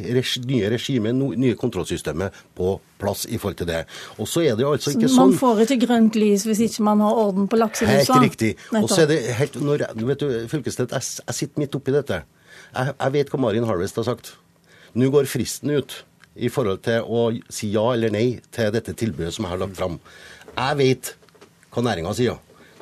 nye 0.47 0.69
regimer, 0.71 1.11
nye 1.13 1.57
kontrollsystemer 1.59 2.35
på 2.55 2.77
plass 3.01 3.25
i 3.27 3.39
forhold 3.39 3.59
til 3.59 3.67
det. 3.67 3.81
Og 4.15 4.29
så 4.31 4.45
er 4.45 4.55
det 4.55 4.67
altså 4.67 4.95
ikke 4.95 5.09
sånn 5.11 5.33
Man 5.33 5.39
får 5.41 5.65
ikke 5.65 5.81
grønt 5.83 6.19
lys 6.19 6.47
hvis 6.47 6.63
ikke 6.69 6.87
man 6.87 7.03
har 7.03 7.19
orden 7.25 7.49
på 7.51 7.59
lakselusa? 7.59 8.15
Helt 8.15 8.29
riktig. 8.29 8.53
Og 8.79 8.87
så 8.91 9.03
er 9.03 9.11
det 9.11 9.19
helt, 9.41 9.59
når, 9.59 9.87
vet 9.99 10.23
du, 10.23 10.31
Fylkesnett, 10.51 10.95
jeg, 10.95 11.19
jeg 11.27 11.39
sitter 11.41 11.65
midt 11.65 11.75
oppi 11.75 11.95
dette. 11.95 12.23
Jeg, 12.71 12.95
jeg 12.95 13.15
vet 13.19 13.33
hva 13.33 13.43
Marin 13.43 13.67
Harvest 13.67 13.99
har 13.99 14.07
sagt. 14.07 14.35
Nå 14.95 15.11
går 15.11 15.27
fristen 15.27 15.73
ut 15.75 15.97
i 16.35 16.49
forhold 16.51 16.81
til 16.87 17.03
å 17.03 17.27
si 17.51 17.71
ja 17.73 17.83
eller 17.93 18.13
nei 18.13 18.39
til 18.55 18.71
dette 18.75 18.95
tilbudet 18.97 19.33
som 19.35 19.45
jeg 19.45 19.53
har 19.53 19.61
lagt 19.61 19.77
fram. 19.79 19.99
Jeg 20.55 20.79
vet 20.79 21.13
hva 21.75 21.83
næringa 21.83 22.13
sier. 22.15 22.39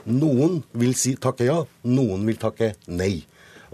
Noen 0.10 0.62
vil 0.78 0.94
si, 1.00 1.16
takke 1.18 1.48
ja, 1.48 1.60
noen 1.88 2.26
vil 2.28 2.38
takke 2.42 2.74
nei. 2.92 3.24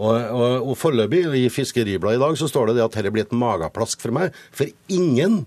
Og, 0.00 0.14
og, 0.16 0.70
og 0.70 0.76
foreløpig, 0.80 1.26
i 1.36 1.48
Fiskeribladet 1.52 2.16
i 2.16 2.22
dag, 2.22 2.36
så 2.40 2.48
står 2.48 2.70
det 2.70 2.78
det 2.78 2.84
at 2.86 2.94
dette 2.96 3.12
blir 3.12 3.26
et 3.26 3.36
mageplask 3.36 4.00
for 4.00 4.16
meg. 4.16 4.36
For 4.56 4.70
ingen, 4.88 5.42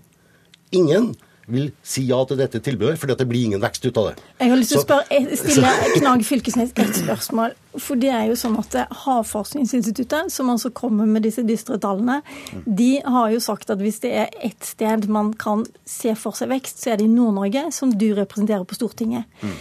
ingen 0.70 1.14
vil 1.50 1.68
si 1.84 2.06
ja 2.08 2.20
til 2.28 2.38
dette 2.40 2.60
tilbudet, 2.64 2.96
fordi 3.00 3.16
det 3.20 3.26
blir 3.28 3.48
ingen 3.48 3.62
vekst 3.62 3.84
ut 3.84 3.98
av 4.00 4.10
det. 4.10 4.24
Jeg 4.40 4.52
har 4.52 4.60
lyst 4.60 4.72
til 4.72 4.80
å 4.80 4.84
spørre, 4.84 5.20
stille 5.40 5.74
Knag 5.98 6.24
Fylkesnes 6.26 6.72
ett 6.80 6.98
spørsmål. 7.02 7.54
For 7.74 7.98
det 8.00 8.10
er 8.14 8.28
jo 8.30 8.38
sånn 8.38 8.56
at 8.60 8.76
Havforskningsinstituttet, 9.04 10.32
som 10.32 10.52
altså 10.52 10.70
kommer 10.74 11.08
med 11.10 11.26
disse 11.26 11.42
dystre 11.46 11.78
tallene, 11.82 12.20
de 12.64 12.98
har 13.02 13.32
jo 13.34 13.42
sagt 13.42 13.72
at 13.74 13.82
hvis 13.82 14.00
det 14.04 14.12
er 14.24 14.34
ett 14.46 14.64
sted 14.64 15.08
man 15.12 15.32
kan 15.38 15.66
se 15.88 16.14
for 16.18 16.36
seg 16.38 16.52
vekst, 16.54 16.82
så 16.82 16.94
er 16.94 17.00
det 17.00 17.08
i 17.08 17.14
Nord-Norge, 17.14 17.66
som 17.74 17.92
du 17.92 18.12
representerer 18.16 18.64
på 18.68 18.78
Stortinget. 18.78 19.26
Mm. 19.42 19.56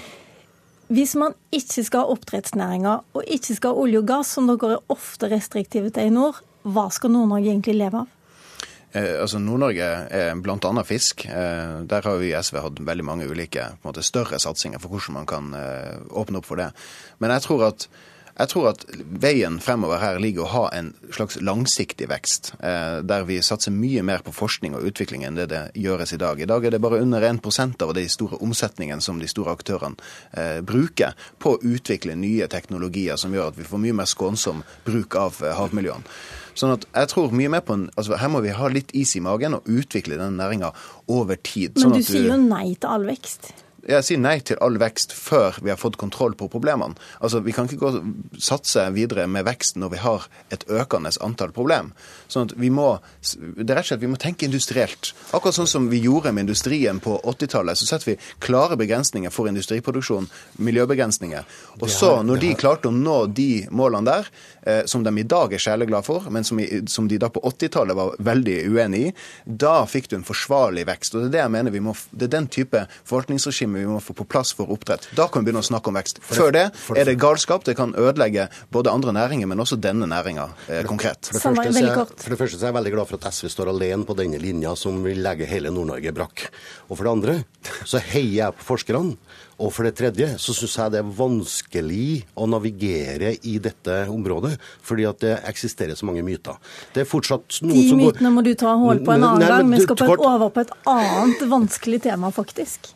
Hvis 0.94 1.16
man 1.18 1.34
ikke 1.56 1.82
skal 1.88 2.04
ha 2.04 2.14
oppdrettsnæringa 2.14 2.98
og 3.18 3.30
ikke 3.32 3.56
skal 3.58 3.74
ha 3.74 3.86
olje 3.86 4.02
og 4.04 4.10
gass, 4.12 4.34
som 4.36 4.50
dere 4.50 4.78
er 4.78 4.92
ofte 4.94 5.30
restriktive 5.32 5.90
til 5.96 6.12
i 6.12 6.14
nord, 6.14 6.44
hva 6.64 6.90
skal 6.94 7.12
Nord-Norge 7.16 7.50
egentlig 7.50 7.80
leve 7.80 8.04
av? 8.04 8.12
Eh, 8.94 9.18
altså 9.22 9.40
Nord-Norge 9.42 9.90
er 10.14 10.36
bl.a. 10.38 10.84
fisk. 10.86 11.26
Eh, 11.26 11.76
der 11.90 12.06
har 12.06 12.20
vi 12.22 12.30
i 12.30 12.38
SV 12.38 12.60
hatt 12.62 12.82
veldig 12.86 13.06
mange 13.08 13.28
ulike 13.30 13.72
måte, 13.86 14.06
større 14.06 14.40
satsinger 14.42 14.82
for 14.82 14.94
hvordan 14.94 15.18
man 15.18 15.30
kan 15.30 15.54
eh, 15.58 15.98
åpne 16.14 16.42
opp 16.42 16.50
for 16.50 16.62
det. 16.62 16.70
Men 17.24 17.34
jeg 17.34 17.48
tror 17.48 17.68
at 17.72 17.88
jeg 18.34 18.50
tror 18.50 18.72
at 18.72 18.84
veien 19.22 19.60
fremover 19.62 20.00
her 20.02 20.18
ligger 20.22 20.46
å 20.46 20.52
ha 20.54 20.64
en 20.74 20.92
slags 21.14 21.38
langsiktig 21.38 22.08
vekst, 22.10 22.54
eh, 22.66 23.02
der 23.06 23.28
vi 23.30 23.38
satser 23.46 23.74
mye 23.76 24.02
mer 24.06 24.24
på 24.26 24.34
forskning 24.34 24.74
og 24.74 24.88
utvikling 24.90 25.26
enn 25.28 25.38
det 25.38 25.52
det 25.52 25.62
gjøres 25.78 26.16
i 26.16 26.20
dag. 26.22 26.42
I 26.42 26.50
dag 26.50 26.66
er 26.66 26.74
det 26.74 26.82
bare 26.82 27.02
under 27.04 27.22
1% 27.22 27.86
av 27.86 27.94
de 27.94 28.08
store 28.10 28.40
omsetningene 28.42 29.06
som 29.06 29.20
de 29.22 29.30
store 29.30 29.54
aktørene 29.54 30.02
eh, 30.34 30.62
bruker 30.66 31.14
på 31.38 31.54
å 31.54 31.62
utvikle 31.62 32.18
nye 32.18 32.50
teknologier 32.50 33.22
som 33.22 33.34
gjør 33.34 33.54
at 33.54 33.60
vi 33.60 33.68
får 33.70 33.84
mye 33.86 34.00
mer 34.02 34.10
skånsom 34.10 34.64
bruk 34.88 35.20
av 35.20 35.38
eh, 35.44 35.54
havmiljøene. 35.54 36.10
Sånn 36.58 36.74
at 36.76 36.88
jeg 36.90 37.10
tror 37.14 37.34
mye 37.34 37.50
mer 37.50 37.64
på 37.66 37.74
en, 37.74 37.88
altså 37.98 38.18
Her 38.22 38.30
må 38.30 38.44
vi 38.46 38.54
ha 38.54 38.68
litt 38.70 38.92
is 38.94 39.16
i 39.18 39.22
magen 39.26 39.58
og 39.58 39.70
utvikle 39.70 40.20
denne 40.20 40.38
næringa 40.38 40.70
over 41.10 41.38
tid. 41.38 41.78
Men 41.78 41.86
sånn 41.86 41.98
du 41.98 42.06
sier 42.06 42.30
jo 42.30 42.40
nei 42.42 42.76
til 42.78 42.94
all 42.94 43.08
vekst? 43.10 43.54
Jeg 43.84 44.06
sier 44.08 44.20
nei 44.22 44.38
til 44.46 44.60
all 44.64 44.78
vekst 44.80 45.12
før 45.16 45.58
vi 45.64 45.72
har 45.72 45.80
fått 45.80 45.98
kontroll 46.00 46.36
på 46.40 46.48
problemene. 46.52 46.96
Altså, 47.20 47.42
Vi 47.44 47.52
kan 47.52 47.68
ikke 47.68 47.82
gå 47.82 47.92
satse 48.40 48.86
videre 48.96 49.28
med 49.28 49.46
vekst 49.46 49.76
når 49.76 49.92
vi 49.92 49.98
har 50.04 50.28
et 50.52 50.64
økende 50.70 51.12
antall 51.22 51.52
problem. 51.52 51.92
Sånn 52.32 52.48
at 52.48 52.56
vi 52.58 52.70
må, 52.70 53.00
det 53.22 53.68
er 53.68 53.76
rett 53.76 53.86
og 53.86 53.92
slett, 53.92 54.04
vi 54.04 54.12
må 54.12 54.20
tenke 54.22 54.48
industrielt. 54.48 55.12
Akkurat 55.34 55.58
sånn 55.58 55.70
som 55.70 55.90
vi 55.92 56.00
gjorde 56.06 56.32
med 56.32 56.48
industrien 56.48 57.02
på 57.04 57.18
80-tallet, 57.20 57.78
så 57.78 57.90
setter 57.90 58.14
vi 58.14 58.18
klare 58.44 58.78
begrensninger 58.80 59.34
for 59.34 59.52
industriproduksjon, 59.52 60.30
miljøbegrensninger. 60.64 61.44
Og 61.82 61.90
så, 61.92 62.16
når 62.24 62.44
de 62.44 62.54
klarte 62.60 62.90
å 62.90 62.96
nå 62.96 63.26
de 63.36 63.66
målene 63.72 64.08
der, 64.08 64.32
som 64.86 65.04
de 65.04 65.12
i 65.20 65.26
dag 65.28 65.54
er 65.54 65.62
sjeleglade 65.62 66.06
for, 66.08 66.28
men 66.32 66.46
som, 66.48 66.60
i, 66.62 66.82
som 66.88 67.08
de 67.12 67.18
da 67.20 67.30
på 67.34 67.42
80-tallet 67.44 67.98
var 67.98 68.14
veldig 68.24 68.58
uenig 68.72 69.02
i, 69.08 69.12
da 69.46 69.76
fikk 69.90 70.10
du 70.12 70.18
en 70.20 70.26
forsvarlig 70.28 70.86
vekst. 70.88 71.16
Og 71.16 71.26
Det 71.26 71.30
er 71.30 71.36
det 71.36 71.42
jeg 71.44 71.54
mener 71.56 71.74
vi 71.74 71.82
må, 71.84 71.96
det 72.12 72.30
er 72.30 72.34
den 72.38 72.48
type 72.52 72.86
forvaltningsregime 73.04 73.82
vi 73.82 73.90
må 73.90 74.00
få 74.04 74.16
på 74.18 74.28
plass 74.30 74.54
for 74.56 74.72
oppdrett. 74.74 75.10
Da 75.18 75.28
kan 75.32 75.44
vi 75.44 75.50
begynne 75.50 75.64
å 75.64 75.68
snakke 75.68 75.92
om 75.92 76.00
vekst. 76.00 76.22
Før 76.24 76.54
det 76.56 76.66
er 76.96 77.10
det 77.10 77.18
galskap. 77.22 77.66
Det 77.68 77.76
kan 77.80 77.96
ødelegge 78.00 78.48
både 78.74 78.94
andre 78.94 79.14
næringer, 79.16 79.50
men 79.50 79.64
også 79.64 79.80
denne 79.82 80.08
næringa 80.10 80.50
eh, 80.68 80.84
konkret. 80.88 81.30
For 81.32 81.40
det, 81.40 81.60
første, 81.60 81.74
så 81.74 81.86
jeg, 81.86 82.08
for 82.24 82.36
det 82.36 82.40
første 82.42 82.60
så 82.60 82.66
er 82.66 82.72
jeg 82.72 82.80
veldig 82.80 82.96
glad 82.96 83.12
for 83.12 83.20
at 83.20 83.36
SV 83.36 83.52
står 83.54 83.72
alene 83.74 84.08
på 84.08 84.18
denne 84.18 84.42
linja 84.42 84.76
som 84.80 85.00
vil 85.06 85.24
legge 85.24 85.50
hele 85.50 85.74
Nord-Norge 85.74 86.16
brakk. 86.16 86.48
Og 86.90 86.98
for 86.98 87.06
det 87.06 87.14
andre 87.14 87.38
så 87.90 88.02
heier 88.14 88.36
jeg 88.40 88.60
på 88.60 88.70
forskerne. 88.74 89.18
Og 89.62 89.74
for 89.74 89.88
det 89.88 89.94
tredje 90.00 90.30
så 90.42 90.56
syns 90.56 90.78
jeg 90.80 90.96
det 90.96 91.02
er 91.04 91.12
vanskelig 91.18 92.08
å 92.40 92.48
navigere 92.50 93.36
i 93.46 93.58
dette 93.64 94.00
området, 94.12 94.56
fordi 94.86 95.06
at 95.10 95.22
det 95.24 95.36
eksisterer 95.50 95.98
så 96.00 96.10
mange 96.10 96.26
myter. 96.26 96.58
Det 96.96 97.04
er 97.04 97.10
fortsatt 97.10 97.62
noen 97.62 97.76
De 97.78 97.86
som 97.90 98.02
går... 98.02 98.18
mytene 98.18 98.34
må 98.34 98.46
du 98.46 98.54
ta 98.58 98.74
hold 98.80 99.06
på 99.06 99.16
en 99.16 99.30
annen 99.30 99.48
gang. 99.48 99.72
Vi 99.74 99.86
skal 99.86 100.00
på 100.00 100.12
et 100.16 100.28
over 100.34 100.54
på 100.54 100.66
et 100.66 100.76
annet 100.90 101.48
vanskelig 101.54 102.04
tema, 102.08 102.34
faktisk. 102.34 102.94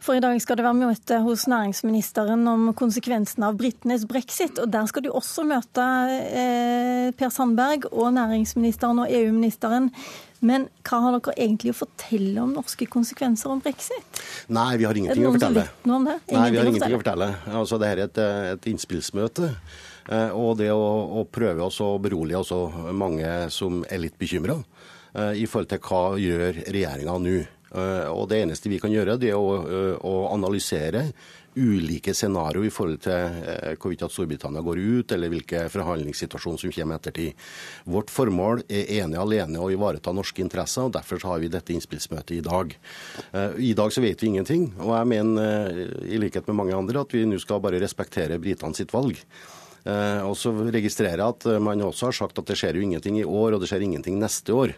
For 0.00 0.16
i 0.16 0.22
dag 0.22 0.38
skal 0.40 0.56
det 0.56 0.64
være 0.64 0.78
møte 0.78 1.18
hos 1.26 1.44
næringsministeren 1.50 2.48
om 2.48 2.70
konsekvensene 2.76 3.50
av 3.50 3.58
britenes 3.60 4.06
brexit. 4.08 4.56
Og 4.62 4.70
der 4.72 4.88
skal 4.88 5.04
du 5.04 5.10
også 5.12 5.44
møte 5.44 5.84
eh, 6.16 7.10
Per 7.18 7.32
Sandberg 7.34 7.90
og 7.90 8.14
næringsministeren 8.16 9.02
og 9.04 9.12
EU-ministeren. 9.12 9.90
Men 10.40 10.70
hva 10.88 11.02
har 11.04 11.18
dere 11.18 11.34
egentlig 11.36 11.74
å 11.74 11.78
fortelle 11.82 12.40
om 12.40 12.54
norske 12.56 12.88
konsekvenser 12.88 13.52
om 13.52 13.60
brexit? 13.60 14.22
Nei, 14.48 14.72
vi 14.80 14.88
har 14.88 14.96
ingenting 14.96 15.28
å 15.28 15.34
fortelle. 15.36 15.66
Noe 15.84 16.00
om 16.00 16.08
det? 16.08 16.16
Nei, 16.32 16.46
vi 16.48 16.62
har 16.62 16.72
ingenting 16.72 16.96
å 16.96 17.02
fortelle. 17.02 17.30
Altså, 17.52 17.80
Dette 17.82 17.92
er 17.92 18.04
et, 18.06 18.24
et 18.56 18.72
innspillsmøte. 18.72 19.52
Eh, 20.08 20.32
og 20.32 20.56
det 20.62 20.72
å, 20.72 20.88
å 21.20 21.26
prøve 21.28 21.68
å 21.68 21.92
berolige 22.00 22.40
også 22.40 22.90
mange 22.96 23.28
som 23.52 23.84
er 23.84 24.00
litt 24.06 24.16
bekymra 24.20 24.56
eh, 25.12 25.42
i 25.42 25.44
forhold 25.44 25.74
til 25.74 25.84
hva 25.84 26.04
gjør 26.16 26.64
regjeringa 26.72 27.20
nå. 27.20 27.40
Eh, 27.70 28.08
og 28.10 28.28
Det 28.28 28.42
eneste 28.42 28.70
vi 28.70 28.80
kan 28.82 28.90
gjøre, 28.90 29.18
det 29.20 29.30
er 29.30 29.38
å, 29.38 29.60
eh, 29.62 29.98
å 30.02 30.32
analysere 30.34 31.12
ulike 31.54 32.14
scenarioer 32.14 32.66
i 32.66 32.70
forhold 32.70 33.00
til 33.02 33.12
eh, 33.12 33.76
hvorvidt 33.78 34.06
Storbritannia 34.10 34.62
går 34.62 34.78
ut, 34.78 35.12
eller 35.12 35.30
hvilke 35.30 35.64
forhandlingssituasjon 35.70 36.58
som 36.58 36.72
kommer 36.74 36.98
ettertid. 36.98 37.34
Vårt 37.86 38.10
formål 38.10 38.64
er 38.70 38.90
ene 39.00 39.18
alene 39.18 39.58
å 39.58 39.70
ivareta 39.70 40.14
norske 40.14 40.42
interesser, 40.42 40.86
og 40.86 40.94
derfor 40.94 41.22
har 41.26 41.42
vi 41.42 41.50
dette 41.50 41.74
innspillsmøtet 41.74 42.38
i 42.38 42.44
dag. 42.46 42.74
I 43.58 43.72
dag 43.74 43.90
så 43.90 44.02
vet 44.02 44.22
vi 44.22 44.30
ingenting, 44.30 44.70
og 44.78 44.94
jeg 44.94 45.10
mener 45.10 45.80
i 46.06 46.22
likhet 46.22 46.46
med 46.46 46.58
mange 46.62 46.78
andre 46.78 47.02
at 47.02 47.14
vi 47.14 47.24
nå 47.26 47.38
skal 47.42 47.62
bare 47.62 47.82
respektere 47.82 48.38
britene 48.38 48.74
sitt 48.78 48.94
valg. 48.94 49.18
Og 49.90 50.34
så 50.38 50.52
registrerer 50.70 51.18
jeg 51.18 51.34
at 51.34 51.46
man 51.62 51.82
også 51.82 52.10
har 52.10 52.18
sagt 52.22 52.38
at 52.38 52.46
det 52.46 52.58
skjer 52.60 52.78
jo 52.78 52.86
ingenting 52.86 53.18
i 53.18 53.26
år, 53.26 53.56
og 53.56 53.62
det 53.62 53.70
skjer 53.70 53.88
ingenting 53.88 54.20
neste 54.22 54.54
år. 54.54 54.76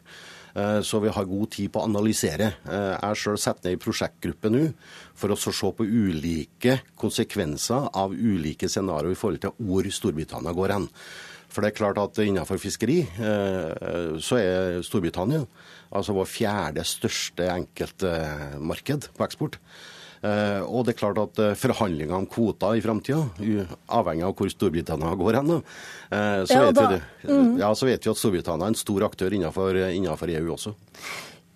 Eh, 0.54 0.80
så 0.84 1.00
vi 1.00 1.12
har 1.12 1.28
god 1.28 1.50
tid 1.54 1.72
på 1.72 1.80
å 1.80 1.88
analysere. 1.88 2.52
Eh, 2.68 2.88
jeg 2.92 3.02
har 3.02 3.18
sjøl 3.18 3.40
satt 3.40 3.62
ned 3.64 3.76
i 3.76 3.80
prosjektgruppe 3.80 4.52
nå 4.52 4.64
for 5.16 5.32
å 5.32 5.38
se 5.38 5.52
på 5.52 5.86
ulike 5.86 6.80
konsekvenser 7.00 7.88
av 7.96 8.12
ulike 8.12 8.68
scenarioer 8.68 9.16
i 9.16 9.18
forhold 9.18 9.44
til 9.44 9.56
hvor 9.56 9.88
Storbritannia 9.88 10.52
går 10.56 10.76
hen. 10.76 10.88
For 11.52 11.64
det 11.64 11.72
er 11.72 11.78
klart 11.80 12.00
at 12.00 12.20
innenfor 12.24 12.60
fiskeri 12.60 13.00
eh, 13.04 14.18
så 14.20 14.40
er 14.40 14.82
Storbritannia 14.84 15.44
altså 15.92 16.14
vår 16.16 16.28
fjerde 16.28 16.84
største 16.88 17.48
enkeltmarked 17.52 19.10
på 19.16 19.26
eksport. 19.26 19.58
Eh, 20.22 20.60
og 20.62 20.86
det 20.86 20.94
er 20.94 21.00
klart 21.00 21.18
at 21.18 21.40
eh, 21.42 21.56
forhandlinger 21.58 22.14
om 22.14 22.28
kvoter 22.30 22.78
i 22.78 22.82
framtida, 22.84 23.24
avhengig 23.90 24.26
av 24.28 24.36
hvor 24.38 24.52
Storbritannia 24.52 25.16
går 25.18 25.38
hen, 25.40 25.56
eh, 25.56 26.44
så, 26.46 26.60
vet 26.68 26.78
vi, 26.78 27.00
mm. 27.26 27.56
ja, 27.58 27.72
så 27.74 27.88
vet 27.90 28.06
vi 28.06 28.12
at 28.12 28.20
Storbritannia 28.20 28.68
er 28.68 28.74
en 28.74 28.78
stor 28.78 29.08
aktør 29.08 29.34
innenfor, 29.34 29.80
innenfor 29.90 30.30
EU 30.30 30.54
også. 30.54 30.76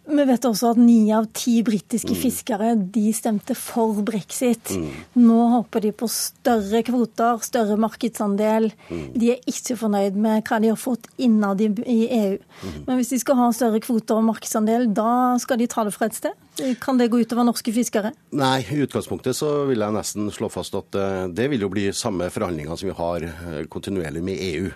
Vi 0.07 0.25
vet 0.29 0.47
også 0.47 0.71
at 0.75 0.79
ni 0.79 1.11
av 1.15 1.27
ti 1.35 1.59
britiske 1.67 2.15
mm. 2.15 2.19
fiskere 2.21 2.69
de 2.95 3.11
stemte 3.17 3.57
for 3.59 3.99
brexit. 4.07 4.71
Mm. 4.71 4.91
Nå 5.19 5.39
håper 5.57 5.83
de 5.83 5.93
på 5.99 6.09
større 6.11 6.83
kvoter, 6.87 7.43
større 7.43 7.79
markedsandel. 7.81 8.71
Mm. 8.87 9.07
De 9.19 9.33
er 9.35 9.51
ikke 9.51 9.79
fornøyd 9.81 10.19
med 10.23 10.47
hva 10.47 10.61
de 10.63 10.71
har 10.71 10.79
fått 10.79 11.11
innad 11.19 11.63
i 11.65 11.99
EU. 12.07 12.37
Mm. 12.39 12.77
Men 12.87 13.01
hvis 13.01 13.11
de 13.15 13.21
skal 13.23 13.41
ha 13.41 13.51
større 13.57 13.83
kvoter 13.83 14.21
og 14.21 14.29
markedsandel, 14.29 14.87
da 14.95 15.37
skal 15.43 15.59
de 15.59 15.69
ta 15.71 15.87
det 15.87 15.95
fra 15.97 16.11
et 16.11 16.19
sted? 16.19 16.39
Kan 16.81 17.01
det 17.01 17.11
gå 17.13 17.21
utover 17.21 17.45
norske 17.45 17.75
fiskere? 17.75 18.15
Nei, 18.37 18.61
i 18.73 18.79
utgangspunktet 18.87 19.37
så 19.37 19.51
vil 19.69 19.83
jeg 19.83 19.97
nesten 19.97 20.31
slå 20.33 20.49
fast 20.53 20.77
at 20.79 20.97
eh, 20.97 21.27
det 21.35 21.51
vil 21.53 21.67
jo 21.67 21.73
bli 21.73 21.91
samme 21.93 22.31
forhandlinger 22.33 22.79
som 22.79 22.89
vi 22.89 22.97
har 22.97 23.27
eh, 23.27 23.67
kontinuerlig 23.73 24.23
med 24.25 24.41
EU. 24.55 24.71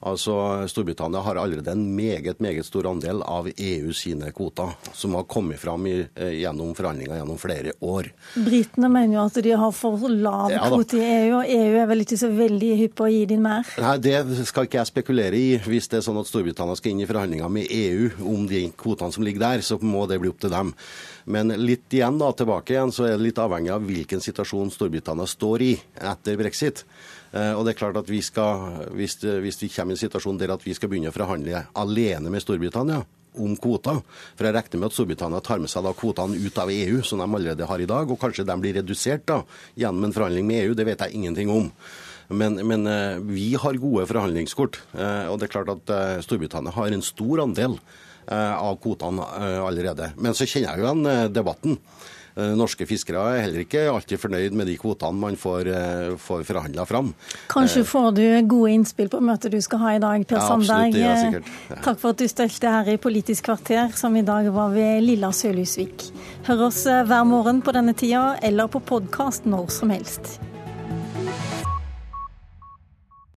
Altså, 0.00 0.32
Storbritannia 0.68 1.20
har 1.20 1.36
allerede 1.36 1.72
en 1.74 1.82
meget 1.96 2.38
meget 2.40 2.64
stor 2.64 2.86
andel 2.88 3.20
av 3.22 3.50
EU 3.52 3.92
sine 3.92 4.30
kvoter, 4.32 4.72
som 4.96 5.14
har 5.14 5.26
kommet 5.28 5.60
fram 5.60 5.86
i, 5.86 6.06
eh, 6.16 6.40
gjennom 6.40 6.72
forhandlinger 6.74 7.18
gjennom 7.18 7.38
flere 7.38 7.74
år. 7.80 8.08
Britene 8.34 8.88
mener 8.88 9.18
jo 9.18 9.24
at 9.26 9.42
de 9.44 9.50
har 9.50 9.72
for 9.76 10.08
lav 10.08 10.50
ja, 10.50 10.62
kvote 10.68 10.96
i 10.96 11.04
EU, 11.04 11.34
og 11.40 11.44
EU 11.44 11.76
er 11.82 11.86
vel 11.86 12.06
ikke 12.06 12.16
så 12.16 12.32
veldig 12.32 12.70
hypp 12.78 12.94
på 12.96 13.04
å 13.04 13.12
gi 13.12 13.26
dem 13.26 13.42
mer? 13.42 13.66
Nei, 13.78 13.98
Det 13.98 14.46
skal 14.46 14.64
ikke 14.64 14.78
jeg 14.78 14.86
spekulere 14.86 15.36
i. 15.36 15.58
Hvis 15.58 15.88
det 15.88 15.98
er 15.98 16.08
sånn 16.08 16.20
at 16.20 16.26
Storbritannia 16.26 16.76
skal 16.76 16.92
inn 16.92 17.04
i 17.04 17.06
forhandlinger 17.06 17.50
med 17.50 17.68
EU 17.68 18.10
om 18.24 18.46
de 18.46 18.72
kvotene 18.72 19.12
som 19.12 19.22
ligger 19.22 19.40
der, 19.40 19.60
så 19.60 19.78
må 19.82 20.08
det 20.08 20.20
bli 20.20 20.30
opp 20.30 20.40
til 20.40 20.50
dem. 20.50 20.72
Men 21.26 21.48
litt 21.48 21.92
igjen 21.92 22.18
da, 22.18 22.32
tilbake 22.32 22.72
igjen, 22.72 22.90
så 22.90 23.04
er 23.04 23.18
det 23.18 23.26
litt 23.28 23.38
avhengig 23.38 23.70
av 23.74 23.84
hvilken 23.84 24.20
situasjon 24.24 24.72
Storbritannia 24.72 25.28
står 25.28 25.62
i 25.62 25.74
etter 26.00 26.40
brexit. 26.40 26.86
Eh, 27.30 27.52
og 27.54 27.64
det 27.64 27.74
er 27.74 27.78
klart 27.78 27.98
at 28.00 28.10
vi 28.10 28.20
skal, 28.24 28.88
hvis, 28.96 29.20
hvis 29.22 29.60
vi 29.62 29.70
kommer 29.70 29.94
i 29.94 29.98
en 29.98 30.02
situasjon 30.02 30.40
der 30.40 30.54
at 30.56 30.66
vi 30.66 30.74
skal 30.74 30.90
begynne 30.90 31.12
å 31.12 31.14
forhandle 31.14 31.64
alene 31.78 32.32
med 32.32 32.42
Storbritannia 32.42 33.00
om 33.38 33.54
kvoter. 33.62 34.00
For 34.34 34.48
jeg 34.48 34.56
regner 34.56 34.82
med 34.82 34.90
at 34.90 34.96
Storbritannia 34.96 35.42
tar 35.46 35.62
med 35.62 35.70
seg 35.70 35.86
da 35.86 35.94
kvotene 35.94 36.38
ut 36.42 36.58
av 36.58 36.72
EU, 36.74 37.00
som 37.06 37.22
de 37.22 37.28
allerede 37.28 37.70
har 37.70 37.82
i 37.82 37.88
dag. 37.90 38.10
Og 38.10 38.18
kanskje 38.20 38.46
de 38.48 38.58
blir 38.62 38.80
redusert 38.80 39.26
da, 39.30 39.40
gjennom 39.78 40.08
en 40.08 40.16
forhandling 40.16 40.48
med 40.48 40.64
EU, 40.64 40.76
det 40.78 40.88
vet 40.90 41.06
jeg 41.06 41.20
ingenting 41.20 41.52
om. 41.54 41.70
Men, 42.30 42.58
men 42.66 42.86
eh, 42.90 43.22
vi 43.26 43.52
har 43.58 43.78
gode 43.82 44.08
forhandlingskort. 44.10 44.82
Eh, 44.98 45.26
og 45.30 45.38
det 45.38 45.46
er 45.46 45.54
klart 45.54 45.74
at 45.76 45.96
Storbritannia 46.26 46.74
har 46.74 46.90
en 46.90 47.06
stor 47.06 47.46
andel 47.46 47.78
av 48.30 48.76
kvotene 48.78 49.24
allerede. 49.64 50.12
Men 50.22 50.36
så 50.38 50.46
kjenner 50.46 50.76
jeg 50.76 50.82
jo 50.82 50.84
igjen 50.86 51.32
debatten. 51.34 51.78
Eh, 52.36 52.52
norske 52.54 52.86
fiskere 52.86 53.22
er 53.34 53.40
heller 53.44 53.64
ikke 53.64 53.82
alltid 53.90 54.20
fornøyd 54.22 54.54
med 54.56 54.68
de 54.70 54.76
kvotene 54.78 55.18
man 55.18 55.36
får, 55.36 55.66
eh, 55.66 56.16
får 56.16 56.44
forhandla 56.46 56.86
fram. 56.86 57.12
Kanskje 57.48 57.84
får 57.84 58.14
du 58.14 58.42
gode 58.46 58.70
innspill 58.70 59.08
på 59.08 59.20
møtet 59.20 59.50
du 59.50 59.60
skal 59.60 59.78
ha 59.78 59.94
i 59.96 59.98
dag, 59.98 60.26
Per 60.26 60.36
Ja, 60.36 60.48
Sandberg. 60.48 60.94
er 60.94 61.16
sikkert. 61.24 61.50
Ja. 61.70 61.76
Takk 61.82 61.98
for 61.98 62.10
at 62.10 62.16
du 62.16 62.24
støtte 62.28 62.70
her 62.70 62.92
i 62.92 62.96
Politisk 62.96 63.44
kvarter, 63.44 63.92
som 63.96 64.16
i 64.16 64.22
dag 64.22 64.46
var 64.52 64.70
ved 64.70 65.02
Lilla 65.02 65.32
Sølhusvik. 65.32 66.10
Hør 66.44 66.66
oss 66.66 66.84
hver 66.84 67.24
morgen 67.26 67.62
på 67.62 67.72
denne 67.72 67.94
tida, 67.94 68.38
eller 68.42 68.68
på 68.68 68.80
podkast 68.80 69.44
når 69.44 69.70
som 69.70 69.90
helst. 69.90 70.38